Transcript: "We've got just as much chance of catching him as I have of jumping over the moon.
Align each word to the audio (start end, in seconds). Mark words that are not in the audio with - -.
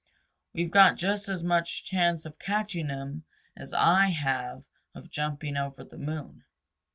"We've 0.53 0.71
got 0.71 0.97
just 0.97 1.29
as 1.29 1.43
much 1.43 1.83
chance 1.85 2.25
of 2.25 2.39
catching 2.39 2.89
him 2.89 3.23
as 3.55 3.71
I 3.71 4.07
have 4.07 4.63
of 4.95 5.11
jumping 5.11 5.57
over 5.57 5.83
the 5.83 5.99
moon. 5.99 6.43